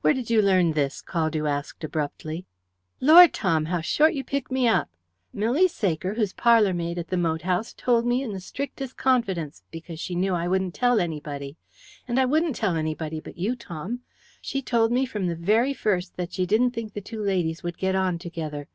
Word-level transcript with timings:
"Where 0.00 0.14
did 0.14 0.30
you 0.30 0.40
learn 0.40 0.72
this?" 0.72 1.02
Caldew 1.02 1.46
asked 1.46 1.84
abruptly. 1.84 2.46
"Lord, 3.02 3.34
Tom, 3.34 3.66
how 3.66 3.82
short 3.82 4.14
you 4.14 4.24
pick 4.24 4.50
me 4.50 4.66
up! 4.66 4.88
Milly 5.30 5.68
Saker, 5.68 6.14
who's 6.14 6.32
parlourmaid 6.32 6.96
at 6.96 7.08
the 7.08 7.18
moat 7.18 7.42
house, 7.42 7.74
told 7.74 8.06
me 8.06 8.22
in 8.22 8.32
the 8.32 8.40
strictest 8.40 8.96
confidence, 8.96 9.62
because 9.70 10.00
she 10.00 10.14
knew 10.14 10.32
I 10.32 10.48
wouldn't 10.48 10.72
tell 10.74 10.98
anybody. 11.00 11.58
And 12.08 12.18
I 12.18 12.24
wouldn't 12.24 12.56
tell 12.56 12.76
anybody 12.76 13.20
but 13.20 13.36
you, 13.36 13.56
Tom. 13.56 14.00
She 14.40 14.62
told 14.62 14.90
me 14.90 15.04
from 15.04 15.26
the 15.26 15.36
very 15.36 15.74
first 15.74 16.16
that 16.16 16.32
she 16.32 16.46
didn't 16.46 16.70
think 16.70 16.94
the 16.94 17.02
two 17.02 17.20
ladies 17.20 17.62
would 17.62 17.76
get 17.76 17.94
on 17.94 18.18
together. 18.18 18.68